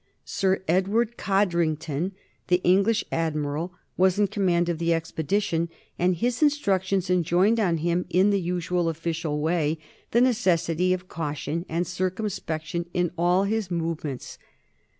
[0.25, 2.13] Sir Edward Codrington,
[2.47, 8.07] the British Admiral, was in command of the expedition, and his instructions enjoined on him,
[8.09, 9.77] in the usual official way,
[10.09, 14.39] the necessity of caution and circumspection in all his movements.